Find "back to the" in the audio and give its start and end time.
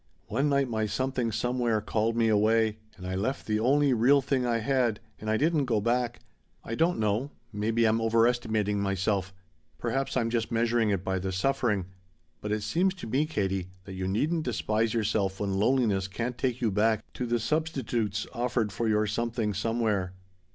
16.71-17.37